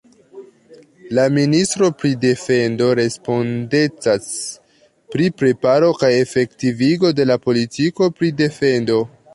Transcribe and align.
La 1.17 1.25
ministro 1.35 1.89
pri 1.99 2.11
defendo 2.23 2.87
respondecas 3.01 4.27
pri 5.17 5.29
preparo 5.43 5.93
kaj 6.01 6.13
efektivigo 6.27 7.17
de 7.21 7.29
la 7.33 7.41
politiko 7.47 8.11
pri 8.19 8.37
defendo. 8.45 9.03